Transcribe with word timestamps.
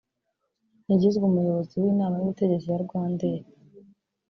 yagizwe 0.89 1.23
umuyobozi 1.25 1.57
mushya 1.67 1.77
w’inama 1.85 2.15
y’ubutegetsi 2.17 2.67
ya 2.71 2.81
Rwandair 2.85 3.41